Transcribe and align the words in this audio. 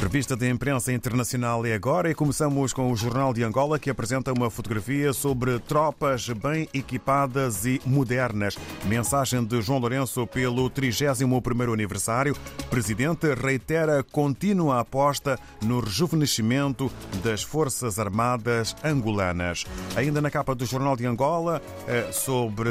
Revista 0.00 0.34
de 0.34 0.48
Imprensa 0.48 0.94
Internacional 0.94 1.64
é 1.66 1.74
agora 1.74 2.10
e 2.10 2.14
começamos 2.14 2.72
com 2.72 2.90
o 2.90 2.96
Jornal 2.96 3.34
de 3.34 3.44
Angola 3.44 3.78
que 3.78 3.90
apresenta 3.90 4.32
uma 4.32 4.48
fotografia 4.48 5.12
sobre 5.12 5.58
tropas 5.58 6.26
bem 6.30 6.66
equipadas 6.72 7.66
e 7.66 7.82
modernas. 7.84 8.56
Mensagem 8.86 9.44
de 9.44 9.60
João 9.60 9.78
Lourenço 9.78 10.26
pelo 10.26 10.70
31º 10.70 11.74
aniversário. 11.74 12.34
Presidente 12.70 13.34
reitera 13.34 14.02
contínua 14.02 14.80
aposta 14.80 15.38
no 15.62 15.80
rejuvenescimento 15.80 16.90
das 17.22 17.42
Forças 17.42 17.98
Armadas 17.98 18.74
angolanas. 18.82 19.66
Ainda 19.94 20.22
na 20.22 20.30
capa 20.30 20.54
do 20.54 20.64
Jornal 20.64 20.96
de 20.96 21.04
Angola, 21.04 21.60
eh, 21.86 22.10
sobre 22.10 22.70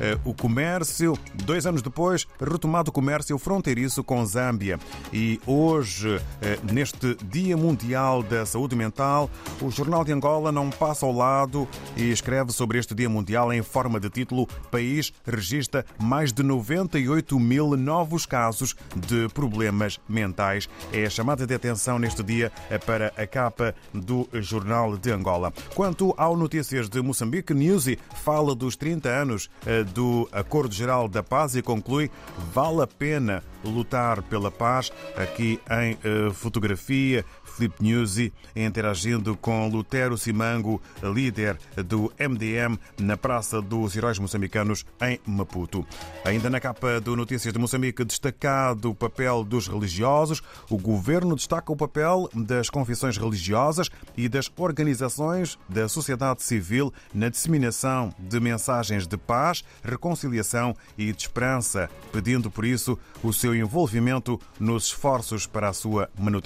eh, 0.00 0.16
o 0.24 0.32
comércio, 0.32 1.18
dois 1.44 1.66
anos 1.66 1.82
depois, 1.82 2.26
retomado 2.40 2.88
o 2.88 2.92
comércio 2.92 3.36
fronteiriço 3.36 4.02
com 4.02 4.24
Zâmbia. 4.24 4.80
E 5.12 5.38
hoje 5.46 6.18
eh, 6.40 6.61
Neste 6.70 7.16
Dia 7.24 7.56
Mundial 7.56 8.22
da 8.22 8.46
Saúde 8.46 8.76
Mental, 8.76 9.28
o 9.60 9.70
Jornal 9.70 10.04
de 10.04 10.12
Angola 10.12 10.52
não 10.52 10.70
passa 10.70 11.04
ao 11.04 11.12
lado 11.12 11.66
e 11.96 12.10
escreve 12.10 12.52
sobre 12.52 12.78
este 12.78 12.94
Dia 12.94 13.08
Mundial 13.08 13.52
em 13.52 13.62
forma 13.62 13.98
de 13.98 14.08
título: 14.08 14.46
País 14.70 15.12
registra 15.26 15.84
mais 16.00 16.32
de 16.32 16.42
98 16.42 17.38
mil 17.40 17.76
novos 17.76 18.26
casos 18.26 18.76
de 18.94 19.28
problemas 19.30 19.98
mentais. 20.08 20.68
É 20.92 21.04
a 21.04 21.10
chamada 21.10 21.46
de 21.46 21.54
atenção 21.54 21.98
neste 21.98 22.22
dia 22.22 22.52
para 22.86 23.12
a 23.16 23.26
capa 23.26 23.74
do 23.92 24.28
Jornal 24.34 24.96
de 24.96 25.10
Angola. 25.10 25.52
Quanto 25.74 26.14
ao 26.16 26.36
Notícias 26.36 26.88
de 26.88 27.02
Moçambique, 27.02 27.52
Newsy 27.52 27.98
fala 28.22 28.54
dos 28.54 28.76
30 28.76 29.08
anos 29.08 29.50
eh, 29.66 29.82
do 29.82 30.28
Acordo 30.30 30.74
Geral 30.74 31.08
da 31.08 31.22
Paz 31.22 31.56
e 31.56 31.62
conclui: 31.62 32.08
vale 32.52 32.82
a 32.82 32.86
pena 32.86 33.42
lutar 33.64 34.22
pela 34.22 34.50
paz. 34.50 34.92
Aqui 35.16 35.60
em 35.70 35.94
uh, 35.94 36.32
fotografia, 36.52 37.24
Flip 37.42 37.74
Newsy 37.80 38.30
interagindo 38.54 39.34
com 39.36 39.68
Lutero 39.68 40.18
Simango, 40.18 40.80
líder 41.02 41.58
do 41.86 42.12
MDM, 42.18 42.78
na 43.00 43.16
Praça 43.16 43.62
dos 43.62 43.96
Heróis 43.96 44.18
Moçambicanos, 44.18 44.84
em 45.00 45.18
Maputo. 45.26 45.86
Ainda 46.24 46.50
na 46.50 46.60
capa 46.60 47.00
do 47.00 47.16
Notícias 47.16 47.54
de 47.54 47.58
Moçambique, 47.58 48.04
destacado 48.04 48.90
o 48.90 48.94
papel 48.94 49.44
dos 49.44 49.66
religiosos, 49.66 50.42
o 50.68 50.76
governo 50.76 51.34
destaca 51.34 51.72
o 51.72 51.76
papel 51.76 52.28
das 52.34 52.68
confissões 52.68 53.16
religiosas 53.16 53.88
e 54.16 54.28
das 54.28 54.50
organizações 54.56 55.58
da 55.68 55.88
sociedade 55.88 56.42
civil 56.42 56.92
na 57.14 57.30
disseminação 57.30 58.14
de 58.18 58.38
mensagens 58.40 59.06
de 59.06 59.16
paz, 59.16 59.64
reconciliação 59.82 60.76
e 60.98 61.12
de 61.12 61.22
esperança, 61.22 61.88
pedindo 62.12 62.50
por 62.50 62.66
isso 62.66 62.98
o 63.22 63.32
seu 63.32 63.54
envolvimento 63.54 64.38
nos 64.60 64.86
esforços 64.86 65.46
para 65.46 65.68
a 65.68 65.72
sua 65.72 66.10
manutenção 66.18 66.41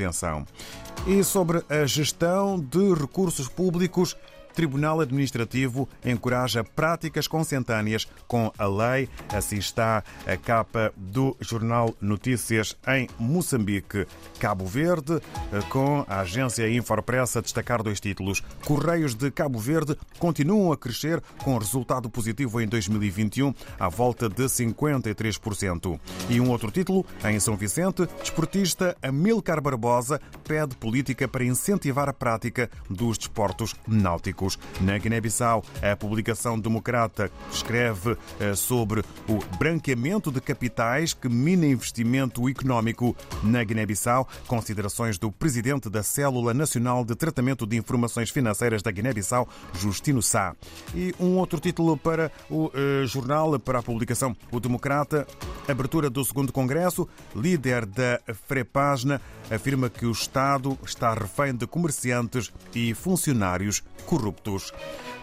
e 1.07 1.23
sobre 1.23 1.63
a 1.69 1.87
gestão 1.87 2.59
de 2.59 2.95
recursos 2.95 3.49
públicos 3.49 4.17
Tribunal 4.57 5.03
Administrativo 5.03 5.87
encoraja 6.03 6.65
práticas 6.65 7.29
consentâneas 7.29 8.09
com 8.27 8.51
a 8.59 8.67
lei. 8.67 9.07
Assim 9.29 9.59
está 9.59 10.03
a 10.27 10.37
capa 10.39 10.93
do 10.97 11.37
jornal 11.41 11.95
Notícias 12.01 12.75
em 12.89 13.07
Moçambique. 13.19 14.07
Cabo 14.41 14.65
Verde, 14.65 15.21
com 15.69 16.07
a 16.09 16.21
agência 16.21 16.69
Infopress 16.71 17.37
a 17.37 17.43
destacar 17.43 17.83
dois 17.83 18.01
títulos. 18.01 18.43
Correios 18.65 19.15
de 19.15 19.31
Cabo 19.31 19.59
Verde 19.59 19.95
continuam 20.19 20.73
a 20.73 20.77
crescer 20.77 21.23
com 21.45 21.59
resultado 21.59 22.09
positivo 22.09 22.59
em 22.59 22.67
2021, 22.67 23.53
à 23.79 23.91
volta 23.91 24.27
de 24.27 24.45
53%. 24.45 26.01
E 26.31 26.41
um 26.41 26.51
outro 26.51 26.71
título, 26.71 27.05
em 27.27 27.39
São 27.39 27.57
Vicente, 27.57 28.09
desportista 28.21 28.97
Amilcar 29.03 29.61
Barbosa 29.61 30.19
pede 30.45 30.75
política 30.77 31.29
para 31.29 31.45
incentivar 31.45 32.09
a 32.09 32.13
prática 32.15 32.71
dos 32.89 33.19
desportos 33.19 33.75
náuticos. 33.87 34.46
Na 34.81 34.97
Guiné-Bissau, 34.99 35.65
a 35.83 35.97
publicação 35.97 36.59
democrata 36.59 37.31
escreve 37.51 38.17
eh, 38.39 38.55
sobre 38.55 39.03
o 39.29 39.39
branqueamento 39.59 40.31
de 40.31 40.41
capitais 40.41 41.13
que 41.13 41.29
mina 41.29 41.67
investimento 41.67 42.49
económico 42.49 43.17
na 43.43 43.65
Guiné-Bissau. 43.65 44.29
Considerações 44.47 45.19
do 45.19 45.33
presidente 45.33 45.91
da 45.91 46.03
Célula 46.03 46.55
Nacional 46.55 47.05
de 47.05 47.15
Tratamento 47.15 47.67
de 47.67 47.77
Informações 47.77 48.31
Financeiras 48.31 48.83
da 48.83 48.91
Guiné-Bissau, 48.91 49.49
Justino 49.75 50.23
Sá. 50.23 50.55
E 50.95 51.15
um 51.19 51.37
outro 51.39 51.59
título 51.59 51.97
para 51.97 52.31
o 52.51 52.67
uh, 52.67 53.07
jornal, 53.07 53.59
para 53.59 53.79
a 53.79 53.83
publicação 53.83 54.37
O 54.53 54.61
Democrata, 54.61 55.27
abertura 55.69 56.11
do 56.11 56.25
segundo 56.25 56.53
Congresso, 56.53 57.09
líder 57.35 57.87
da 57.87 58.21
Frepasna 58.47 59.21
afirma 59.51 59.89
que 59.89 60.07
o 60.07 60.13
Estado 60.13 60.79
está 60.85 61.15
refém 61.15 61.55
de 61.55 61.67
comerciantes 61.67 62.53
e 62.75 62.95
funcionários 62.95 63.83
corruptos. 64.07 64.73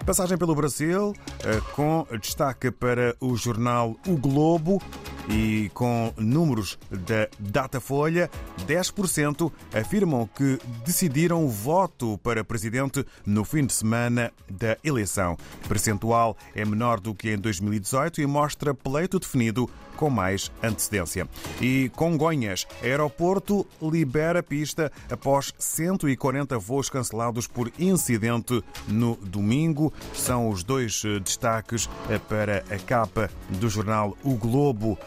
Passagem 0.06 0.38
pelo 0.38 0.56
Brasil, 0.56 1.14
eh, 1.44 1.62
com 1.76 2.06
destaque 2.22 2.72
para 2.72 3.16
o 3.20 3.36
jornal 3.36 3.96
O 4.08 4.18
Globo 4.18 4.82
e 5.30 5.70
com 5.74 6.14
números 6.18 6.78
da 6.90 7.28
Datafolha, 7.40 8.30
10% 8.68 9.52
afirmam 9.74 10.28
que 10.28 10.60
decidiram 10.86 11.46
o 11.46 11.50
voto 11.50 12.18
para 12.20 12.44
presidente 12.44 13.06
no 13.26 13.44
fim 13.44 13.66
de 13.66 13.74
semana 13.74 14.32
da 14.50 14.78
eleição. 14.84 15.38
O 15.66 15.68
percentual 15.68 16.38
é 16.56 16.66
menor 16.66 17.00
do 17.00 17.14
que 17.14 17.32
em 17.32 17.38
2018 17.38 18.22
e 18.22 18.26
mostra 18.26 18.74
pleito 18.74 19.20
definido 19.20 19.70
com 19.96 20.10
mais 20.10 20.52
antecedência. 20.62 21.28
E 21.62 21.90
Congonhas, 21.96 22.68
aeroporto 22.82 23.66
libera 23.82 24.42
pista 24.42 24.92
após 25.10 25.54
140 25.58 26.58
voos 26.58 26.90
cancelados 26.90 27.48
por 27.48 27.72
incidente 27.80 28.64
no 28.88 29.16
domingo. 29.18 29.94
São 30.14 30.50
os 30.50 30.64
dois 30.64 31.04
destaques 31.24 31.88
para 32.28 32.64
a 32.70 32.78
capa 32.78 33.30
do 33.50 33.70
jornal 33.70 34.18
O 34.24 34.36
Globo 34.36 34.98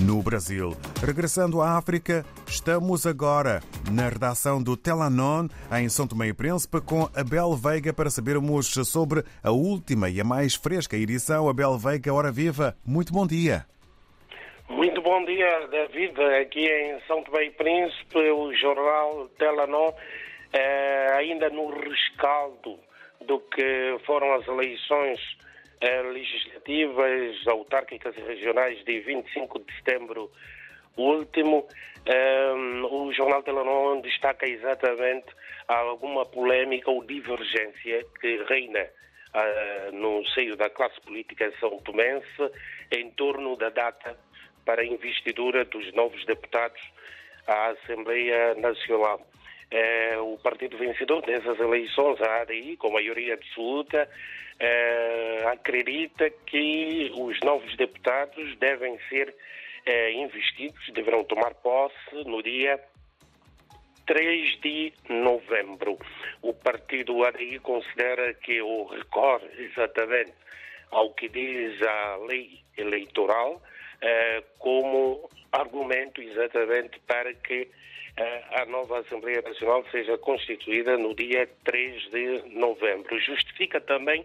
no 0.00 0.22
Brasil. 0.22 0.76
Regressando 1.04 1.60
à 1.60 1.78
África, 1.78 2.24
estamos 2.46 3.06
agora 3.06 3.60
na 3.90 4.08
redação 4.08 4.62
do 4.62 4.76
Telanon, 4.76 5.48
em 5.72 5.88
São 5.88 6.06
Tomé 6.06 6.28
e 6.28 6.34
Príncipe, 6.34 6.80
com 6.80 7.08
Abel 7.14 7.54
Veiga 7.54 7.92
para 7.92 8.10
sabermos 8.10 8.66
sobre 8.66 9.24
a 9.42 9.50
última 9.50 10.10
e 10.10 10.20
a 10.20 10.24
mais 10.24 10.54
fresca 10.54 10.96
edição. 10.96 11.48
Abel 11.48 11.78
Veiga, 11.78 12.12
hora 12.12 12.30
viva, 12.30 12.76
muito 12.84 13.12
bom 13.12 13.26
dia. 13.26 13.64
Muito 14.68 15.00
bom 15.00 15.24
dia, 15.24 15.66
David. 15.68 16.20
Aqui 16.40 16.66
em 16.66 17.00
São 17.06 17.22
Tomé 17.22 17.44
e 17.44 17.50
Príncipe, 17.52 18.18
o 18.18 18.52
jornal 18.54 19.28
Telanon, 19.38 19.92
é, 20.52 21.12
ainda 21.14 21.48
no 21.50 21.70
rescaldo 21.70 22.78
do 23.26 23.38
que 23.40 23.96
foram 24.04 24.34
as 24.34 24.46
eleições 24.46 25.18
legislativas, 26.12 27.46
autárquicas 27.46 28.16
e 28.16 28.20
regionais 28.20 28.84
de 28.84 29.00
25 29.00 29.58
de 29.60 29.74
setembro 29.76 30.30
último. 30.96 31.66
É, 32.06 32.52
o 32.90 33.12
jornal 33.12 33.42
Telanon 33.42 34.00
destaca 34.00 34.48
exatamente 34.48 35.26
alguma 35.68 36.24
polêmica 36.24 36.90
ou 36.90 37.04
divergência 37.04 38.04
que 38.20 38.42
reina 38.48 38.88
no 39.92 40.24
seio 40.28 40.56
da 40.56 40.70
classe 40.70 41.00
política 41.02 41.52
são 41.60 41.78
tomense 41.80 42.50
em 42.90 43.10
torno 43.10 43.56
da 43.56 43.68
data 43.68 44.16
para 44.64 44.82
a 44.82 44.86
investidura 44.86 45.64
dos 45.64 45.92
novos 45.92 46.24
deputados 46.24 46.80
à 47.46 47.68
Assembleia 47.68 48.54
Nacional. 48.54 49.20
É, 49.70 50.16
o 50.18 50.38
partido 50.38 50.78
vencedor 50.78 51.22
dessas 51.22 51.58
eleições, 51.58 52.20
a 52.20 52.42
ADI, 52.42 52.76
com 52.76 52.90
maioria 52.90 53.34
absoluta, 53.34 54.08
é, 54.58 55.44
acredita 55.46 56.30
que 56.30 57.12
os 57.16 57.40
novos 57.40 57.76
deputados 57.76 58.56
devem 58.58 58.98
ser 59.08 59.34
é, 59.84 60.12
investidos, 60.12 60.88
deverão 60.92 61.24
tomar 61.24 61.54
posse 61.54 62.14
no 62.26 62.42
dia 62.42 62.80
3 64.06 64.60
de 64.60 64.92
novembro. 65.08 65.98
O 66.40 66.52
partido 66.54 67.24
ADI 67.24 67.58
considera 67.58 68.32
que 68.34 68.62
o 68.62 68.84
recorre 68.84 69.48
exatamente 69.58 70.32
ao 70.90 71.10
que 71.10 71.28
diz 71.28 71.82
a 71.82 72.16
lei 72.28 72.60
eleitoral, 72.76 73.60
eh, 74.00 74.42
como 74.58 75.28
argumento 75.52 76.20
exatamente 76.20 77.00
para 77.00 77.32
que 77.34 77.62
eh, 77.62 77.68
a 78.16 78.64
nova 78.66 79.00
Assembleia 79.00 79.42
Nacional 79.42 79.84
seja 79.90 80.16
constituída 80.18 80.96
no 80.96 81.14
dia 81.14 81.48
3 81.64 82.10
de 82.10 82.42
novembro. 82.54 83.18
Justifica 83.20 83.80
também 83.80 84.24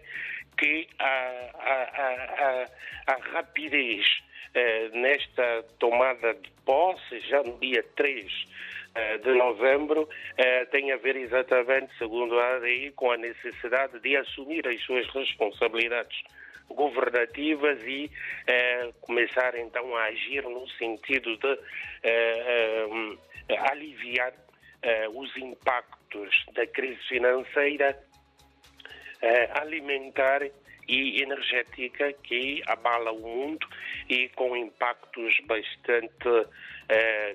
que 0.56 0.88
a, 0.98 1.50
a, 1.54 2.66
a, 3.08 3.14
a 3.14 3.16
rapidez 3.32 4.06
eh, 4.54 4.90
nesta 4.92 5.64
tomada 5.78 6.34
de 6.34 6.50
posse, 6.64 7.20
já 7.20 7.42
no 7.42 7.58
dia 7.58 7.84
3 7.96 8.72
de 9.24 9.32
novembro, 9.32 10.06
tem 10.70 10.92
a 10.92 10.98
ver 10.98 11.16
exatamente, 11.16 11.96
segundo 11.96 12.38
a 12.38 12.56
ADI, 12.56 12.92
com 12.94 13.10
a 13.10 13.16
necessidade 13.16 13.98
de 14.00 14.14
assumir 14.18 14.68
as 14.68 14.78
suas 14.82 15.08
responsabilidades 15.14 16.22
governativas 16.68 17.82
e 17.84 18.10
eh, 18.46 18.92
começar 19.00 19.56
então 19.56 19.94
a 19.96 20.04
agir 20.04 20.42
no 20.44 20.68
sentido 20.70 21.36
de 21.36 21.58
eh, 22.02 22.86
eh, 23.48 23.56
aliviar 23.70 24.32
os 25.14 25.36
impactos 25.36 26.44
da 26.54 26.66
crise 26.66 27.00
financeira 27.06 27.96
alimentar 29.54 30.42
e 30.88 31.22
energética 31.22 32.12
que 32.14 32.60
abala 32.66 33.12
o 33.12 33.20
mundo 33.20 33.64
e 34.08 34.28
com 34.30 34.56
impactos 34.56 35.38
bastante 35.46 36.48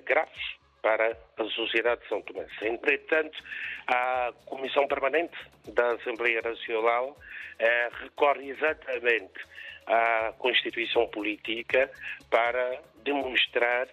graves 0.04 0.57
para 0.82 1.16
a 1.36 1.44
sociedade 1.44 2.02
de 2.02 2.08
São 2.08 2.22
Tomé. 2.22 2.46
Entretanto, 2.62 3.38
a 3.86 4.32
Comissão 4.46 4.86
Permanente 4.86 5.36
da 5.68 5.92
Assembleia 5.92 6.42
Nacional 6.42 7.16
eh, 7.58 7.88
recorre 8.02 8.50
exatamente 8.50 9.40
à 9.86 10.32
Constituição 10.38 11.08
Política 11.08 11.90
para 12.30 12.80
demonstrar 13.04 13.88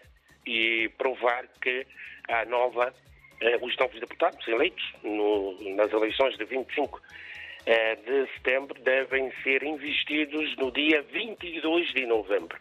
e 0.45 0.89
provar 0.97 1.47
que 1.61 1.85
a 2.29 2.45
nova, 2.45 2.93
eh, 3.41 3.57
os 3.61 3.75
novos 3.77 3.99
deputados 3.99 4.47
eleitos 4.47 4.83
no, 5.03 5.57
nas 5.75 5.91
eleições 5.91 6.37
de 6.37 6.45
25 6.45 7.01
eh, 7.65 7.95
de 7.95 8.27
setembro 8.33 8.79
devem 8.81 9.31
ser 9.43 9.63
investidos 9.63 10.55
no 10.57 10.71
dia 10.71 11.01
22 11.01 11.93
de 11.93 12.05
novembro 12.05 12.59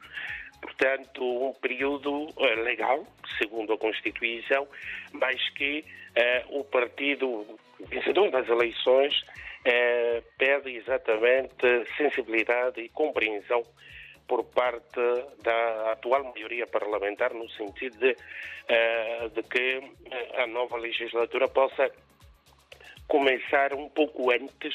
portanto, 0.64 1.22
um 1.22 1.52
período 1.52 2.10
uh, 2.10 2.62
legal, 2.62 3.06
segundo 3.38 3.74
a 3.74 3.78
Constituição, 3.78 4.66
mas 5.12 5.36
que 5.50 5.84
uh, 6.16 6.58
o 6.58 6.64
partido 6.64 7.58
vencedor 7.80 8.30
das 8.30 8.48
eleições 8.48 9.14
uh, 9.20 10.24
pede 10.38 10.70
exatamente 10.70 11.84
sensibilidade 11.98 12.80
e 12.80 12.88
compreensão 12.88 13.62
por 14.26 14.42
parte 14.42 15.00
da 15.42 15.92
atual 15.92 16.24
maioria 16.24 16.66
parlamentar, 16.66 17.34
no 17.34 17.46
sentido 17.50 17.98
de, 17.98 18.16
de 19.34 19.42
que 19.42 19.82
a 20.38 20.46
nova 20.46 20.78
legislatura 20.78 21.46
possa 21.46 21.90
começar 23.06 23.74
um 23.74 23.90
pouco 23.90 24.30
antes, 24.30 24.74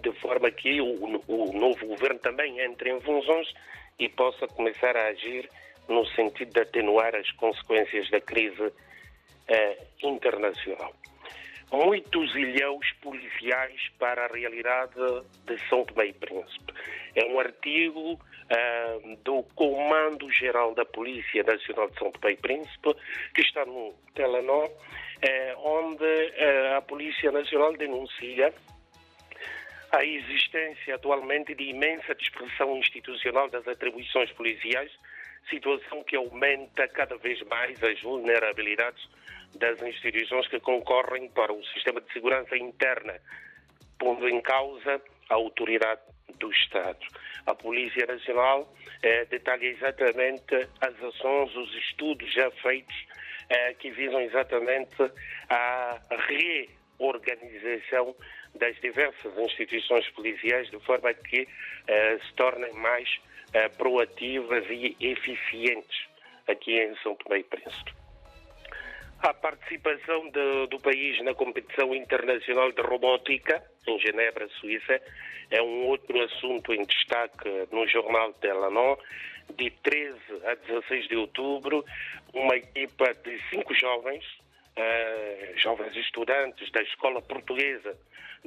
de 0.00 0.10
forma 0.12 0.50
que 0.50 0.80
o, 0.80 1.20
o 1.28 1.52
novo 1.52 1.86
governo 1.88 2.18
também 2.20 2.58
entre 2.60 2.90
em 2.90 2.98
funções 3.02 3.52
e 3.98 4.08
possa 4.08 4.46
começar 4.48 4.96
a 4.96 5.08
agir 5.08 5.48
no 5.88 6.04
sentido 6.06 6.52
de 6.52 6.60
atenuar 6.60 7.14
as 7.14 7.30
consequências 7.32 8.10
da 8.10 8.20
crise 8.20 8.72
eh, 9.48 9.78
internacional. 10.02 10.92
Muitos 11.72 12.34
ilhéus 12.34 12.92
policiais 13.02 13.80
para 13.98 14.26
a 14.26 14.28
realidade 14.28 14.94
de 15.46 15.58
São 15.68 15.84
Tomé 15.84 16.06
e 16.06 16.12
Príncipe. 16.12 16.72
É 17.14 17.24
um 17.24 17.40
artigo 17.40 18.18
eh, 18.48 19.16
do 19.24 19.42
Comando 19.54 20.30
Geral 20.30 20.74
da 20.74 20.84
Polícia 20.84 21.42
Nacional 21.42 21.88
de 21.88 21.98
São 21.98 22.12
Tomé 22.12 22.34
e 22.34 22.36
Príncipe, 22.36 22.94
que 23.34 23.42
está 23.42 23.64
no 23.64 23.94
Telenor, 24.14 24.70
eh, 25.22 25.54
onde 25.58 26.04
eh, 26.04 26.74
a 26.76 26.82
Polícia 26.82 27.32
Nacional 27.32 27.72
denuncia 27.76 28.54
a 29.92 30.04
existência 30.04 30.94
atualmente 30.94 31.54
de 31.54 31.64
imensa 31.64 32.14
dispersão 32.14 32.76
institucional 32.76 33.48
das 33.48 33.66
atribuições 33.66 34.30
policiais, 34.32 34.90
situação 35.48 36.02
que 36.04 36.16
aumenta 36.16 36.88
cada 36.88 37.16
vez 37.16 37.40
mais 37.42 37.82
as 37.82 38.00
vulnerabilidades 38.00 39.08
das 39.56 39.80
instituições 39.82 40.46
que 40.48 40.60
concorrem 40.60 41.28
para 41.30 41.52
o 41.52 41.64
sistema 41.66 42.00
de 42.00 42.12
segurança 42.12 42.56
interna, 42.56 43.14
pondo 43.98 44.28
em 44.28 44.40
causa 44.40 45.00
a 45.30 45.34
autoridade 45.34 46.00
do 46.38 46.50
Estado. 46.50 47.06
A 47.46 47.54
Polícia 47.54 48.04
Nacional 48.06 48.72
eh, 49.02 49.24
detalha 49.26 49.66
exatamente 49.66 50.68
as 50.80 51.02
ações, 51.02 51.54
os 51.54 51.74
estudos 51.76 52.32
já 52.32 52.50
feitos 52.50 52.96
eh, 53.48 53.74
que 53.74 53.90
visam 53.90 54.20
exatamente 54.20 54.96
a 55.48 56.00
reorganização 56.10 58.14
das 58.56 58.78
diversas 58.80 59.36
instituições 59.38 60.08
policiais 60.10 60.70
de 60.70 60.78
forma 60.80 61.12
que 61.14 61.42
uh, 61.42 62.24
se 62.24 62.32
tornem 62.34 62.72
mais 62.74 63.08
uh, 63.48 63.76
proativas 63.76 64.64
e 64.70 64.96
eficientes 65.00 66.06
aqui 66.46 66.78
em 66.78 66.96
São 66.96 67.14
Tomé 67.16 67.38
e 67.38 67.44
Príncipe. 67.44 67.92
A 69.22 69.32
participação 69.32 70.30
de, 70.30 70.66
do 70.68 70.78
país 70.78 71.22
na 71.24 71.34
competição 71.34 71.94
internacional 71.94 72.70
de 72.70 72.82
robótica 72.82 73.62
em 73.86 73.98
Genebra, 73.98 74.46
Suíça, 74.60 75.00
é 75.50 75.62
um 75.62 75.86
outro 75.86 76.20
assunto 76.22 76.72
em 76.72 76.84
destaque 76.84 77.48
no 77.70 77.86
jornal 77.88 78.32
Telanon. 78.34 78.96
De 79.56 79.70
13 79.70 80.18
a 80.44 80.54
16 80.54 81.06
de 81.06 81.16
outubro, 81.16 81.84
uma 82.34 82.56
equipa 82.56 83.14
de 83.14 83.40
cinco 83.48 83.72
jovens 83.74 84.24
uh, 84.76 85.58
jovens 85.58 85.94
estudantes 85.96 86.70
da 86.72 86.82
Escola 86.82 87.20
Portuguesa 87.22 87.96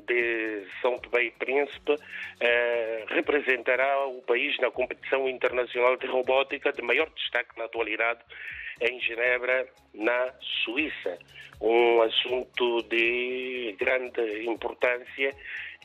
de 0.07 0.65
São 0.81 0.97
Tomé 0.99 1.25
e 1.25 1.31
Príncipe, 1.31 1.91
uh, 1.91 3.13
representará 3.13 4.07
o 4.07 4.21
país 4.21 4.57
na 4.59 4.71
competição 4.71 5.27
internacional 5.27 5.97
de 5.97 6.07
robótica 6.07 6.71
de 6.71 6.81
maior 6.81 7.09
destaque 7.09 7.57
na 7.57 7.65
atualidade 7.65 8.21
em 8.81 8.99
Genebra, 9.01 9.67
na 9.93 10.33
Suíça. 10.63 11.17
Um 11.61 12.01
assunto 12.01 12.83
de 12.83 13.75
grande 13.77 14.45
importância 14.45 15.35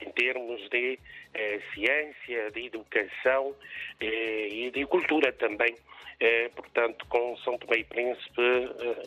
em 0.00 0.10
termos 0.12 0.68
de 0.70 0.98
eh, 1.34 1.60
ciência, 1.72 2.50
de 2.52 2.66
educação 2.66 3.54
eh, 4.00 4.48
e 4.50 4.70
de 4.70 4.86
cultura 4.86 5.32
também, 5.32 5.74
eh, 6.20 6.48
portanto, 6.54 7.04
com 7.08 7.36
São 7.38 7.58
Tomé 7.58 7.78
e 7.78 7.84
Príncipe 7.84 8.42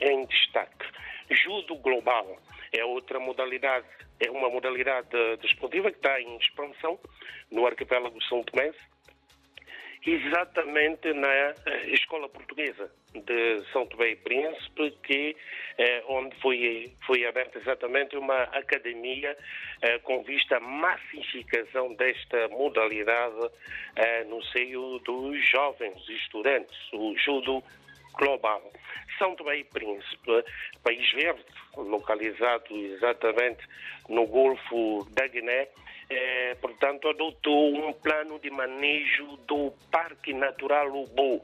eh, 0.02 0.12
em 0.12 0.26
destaque. 0.26 0.86
Judo 1.30 1.76
global. 1.76 2.38
É 2.72 2.84
outra 2.84 3.20
modalidade, 3.20 3.86
é 4.20 4.30
uma 4.30 4.50
modalidade 4.50 5.10
desportiva 5.42 5.92
que 5.92 5.98
está 5.98 6.20
em 6.20 6.38
expansão 6.38 7.00
no 7.52 7.66
arquipélago 7.66 8.22
São 8.24 8.44
Tomé, 8.44 8.72
exatamente 10.06 11.12
na 11.14 11.28
eh, 11.28 11.56
Escola 11.88 12.30
Portuguesa 12.30 12.92
de 13.14 13.64
São 13.72 13.86
Tomé 13.88 14.12
e 14.12 14.16
Príncipe, 14.16 14.92
que, 15.04 15.36
eh, 15.78 16.04
onde 16.08 16.36
foi, 16.40 16.94
foi 17.06 17.26
aberta 17.26 17.58
exatamente 17.58 18.16
uma 18.16 18.44
academia 18.44 19.36
eh, 19.82 19.98
com 20.00 20.24
vista 20.24 20.58
à 20.58 20.60
massificação 20.60 21.94
desta 21.96 22.48
modalidade 22.50 23.50
eh, 23.96 24.24
no 24.26 24.44
seio 24.46 25.00
dos 25.00 25.50
jovens 25.50 26.08
estudantes, 26.10 26.78
o 26.94 27.16
judo 27.18 27.64
global. 28.18 28.62
São 29.18 29.36
Tomé 29.36 29.58
e 29.58 29.64
Príncipe, 29.64 30.44
país 30.84 31.12
verde, 31.14 31.46
localizado 31.76 32.76
exatamente 32.76 33.68
no 34.10 34.26
Golfo 34.28 35.08
da 35.12 35.28
Guiné, 35.28 35.68
eh, 36.10 36.56
portanto, 36.62 37.10
adotou 37.10 37.76
um 37.76 37.94
plano 37.94 38.40
de 38.40 38.50
manejo 38.50 39.38
do 39.48 39.74
Parque 39.92 40.34
Natural 40.34 40.88
Ubu 40.88 41.44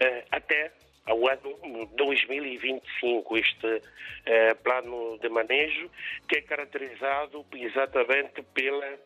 eh, 0.00 0.24
até 0.30 0.72
ao 1.06 1.26
ano 1.28 1.86
2025. 1.96 3.36
Este 3.38 3.82
eh, 4.26 4.54
plano 4.54 5.18
de 5.18 5.28
manejo 5.28 5.90
que 6.28 6.38
é 6.38 6.42
caracterizado 6.42 7.44
exatamente 7.54 8.42
pela 8.54 8.98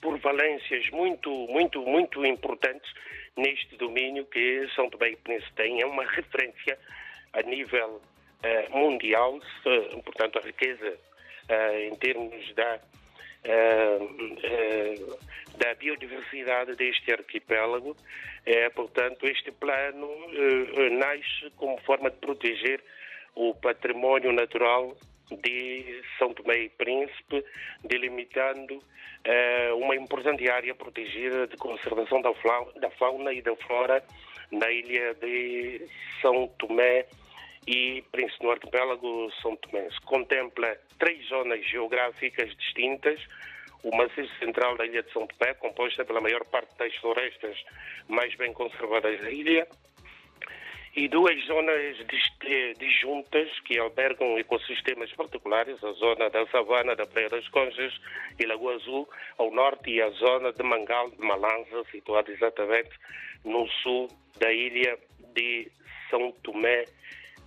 por 0.00 0.18
valências 0.18 0.90
muito, 0.90 1.30
muito, 1.48 1.80
muito 1.80 2.24
importantes 2.26 2.92
neste 3.36 3.76
domínio 3.76 4.24
que 4.26 4.68
São 4.74 4.88
Tomé 4.88 5.10
e 5.10 5.16
Príncipe 5.16 5.52
tem. 5.54 5.80
É 5.80 5.86
uma 5.86 6.04
referência 6.04 6.78
a 7.32 7.42
nível 7.42 8.00
uh, 8.00 8.78
mundial, 8.78 9.36
uh, 9.36 10.02
portanto, 10.02 10.38
a 10.38 10.42
riqueza 10.42 10.88
uh, 10.88 11.78
em 11.78 11.94
termos 11.96 12.54
da, 12.54 12.80
da 15.58 15.74
biodiversidade 15.74 16.76
deste 16.76 17.12
arquipélago. 17.12 17.94
portanto, 18.74 19.26
este 19.26 19.52
plano 19.52 20.08
nasce 20.92 21.50
como 21.56 21.76
forma 21.82 22.10
de 22.10 22.16
proteger 22.16 22.82
o 23.34 23.54
património 23.54 24.32
natural 24.32 24.96
de 25.30 26.02
São 26.18 26.32
Tomé 26.34 26.64
e 26.64 26.68
Príncipe, 26.68 27.44
delimitando 27.82 28.74
uh, 28.74 29.76
uma 29.76 29.96
importante 29.96 30.48
área 30.48 30.74
protegida 30.74 31.46
de 31.46 31.56
conservação 31.56 32.20
da, 32.20 32.30
da 32.80 32.90
fauna 32.90 33.32
e 33.32 33.40
da 33.42 33.54
flora 33.56 34.02
na 34.50 34.70
ilha 34.70 35.14
de 35.14 35.86
São 36.20 36.48
Tomé 36.58 37.06
e 37.66 38.02
Príncipe 38.12 38.44
no 38.44 38.50
arquipélago 38.50 39.30
São 39.42 39.56
Tomé. 39.56 39.88
Contempla 40.04 40.76
três 40.98 41.26
zonas 41.28 41.64
geográficas 41.66 42.54
distintas, 42.56 43.20
o 43.82 43.94
maciço 43.96 44.32
central 44.38 44.76
da 44.76 44.86
ilha 44.86 45.02
de 45.02 45.12
São 45.12 45.26
Tomé, 45.26 45.54
composta 45.54 46.04
pela 46.04 46.20
maior 46.20 46.44
parte 46.46 46.76
das 46.78 46.94
florestas 46.96 47.56
mais 48.08 48.34
bem 48.36 48.52
conservadas 48.52 49.20
da 49.20 49.30
ilha, 49.30 49.66
e 50.96 51.08
duas 51.08 51.44
zonas 51.46 51.96
disjuntas 52.78 53.48
que 53.60 53.78
albergam 53.78 54.38
ecossistemas 54.38 55.12
particulares, 55.12 55.82
a 55.82 55.92
zona 55.92 56.30
da 56.30 56.46
savana 56.46 56.94
da 56.94 57.06
Praia 57.06 57.28
das 57.28 57.48
Conjas 57.48 57.92
e 58.38 58.46
Lagoa 58.46 58.76
Azul 58.76 59.08
ao 59.38 59.50
norte 59.50 59.90
e 59.90 60.00
a 60.00 60.10
zona 60.10 60.52
de 60.52 60.62
Mangal 60.62 61.10
de 61.10 61.20
Malanza, 61.20 61.84
situada 61.90 62.30
exatamente 62.30 62.92
no 63.44 63.66
sul 63.82 64.08
da 64.38 64.52
ilha 64.52 64.96
de 65.34 65.70
São 66.10 66.32
Tomé 66.42 66.84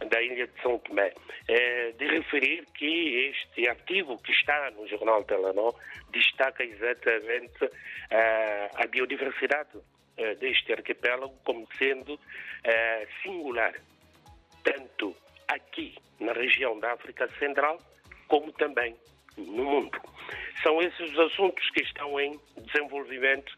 da 0.06 0.22
ilha 0.22 0.48
de 0.48 0.62
São 0.62 0.78
Tomé. 0.80 1.12
É, 1.48 1.92
de 1.94 2.06
referir 2.06 2.66
que 2.74 3.32
este 3.32 3.68
artigo 3.68 4.18
que 4.22 4.32
está 4.32 4.70
no 4.72 4.88
jornal 4.88 5.24
Telenor 5.24 5.74
destaca 6.12 6.64
exatamente 6.64 7.66
uh, 7.66 8.70
a 8.76 8.88
biodiversidade 8.88 9.80
deste 10.40 10.74
arquipélago 10.74 11.34
como 11.44 11.68
sendo 11.78 12.16
uh, 12.16 13.08
singular, 13.22 13.74
tanto 14.64 15.16
aqui 15.48 15.96
na 16.20 16.34
região 16.34 16.80
da 16.80 16.94
África 16.94 17.30
Central 17.40 17.80
como 18.28 18.52
também 18.54 18.96
no 19.38 19.64
mundo. 19.64 20.02
São 20.64 20.82
esses 20.82 21.00
os 21.12 21.20
assuntos 21.20 21.70
que 21.72 21.82
estão 21.84 22.20
em 22.20 22.40
desenvolvimento 22.58 23.56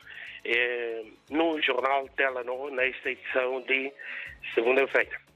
no 1.30 1.62
jornal 1.62 2.08
Telenor 2.10 2.72
nesta 2.72 3.10
edição 3.10 3.62
de 3.62 3.92
segunda-feira. 4.54 5.29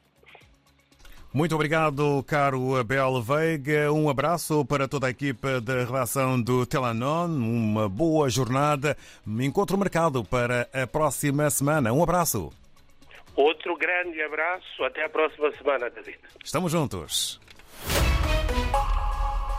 Muito 1.34 1.56
obrigado, 1.56 2.24
caro 2.28 2.76
Abel 2.78 3.20
Veiga. 3.20 3.92
Um 3.92 4.08
abraço 4.08 4.64
para 4.66 4.88
toda 4.88 5.08
a 5.08 5.10
equipa 5.10 5.60
da 5.60 5.84
redação 5.84 6.40
do 6.40 6.64
Telanon. 6.64 7.26
Uma 7.26 7.90
boa 7.90 8.30
jornada. 8.30 8.96
Encontro 9.26 9.76
marcado 9.76 10.24
para 10.24 10.70
a 10.72 10.86
próxima 10.86 11.50
semana. 11.50 11.92
Um 11.92 12.04
abraço. 12.04 12.54
Outro 13.36 13.76
grande 13.76 14.22
abraço. 14.22 14.84
Até 14.84 15.06
a 15.06 15.10
próxima 15.10 15.52
semana, 15.54 15.90
David. 15.90 16.20
Estamos 16.46 16.72
juntos. 16.72 17.42